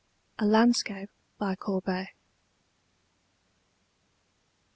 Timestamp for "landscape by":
0.45-1.55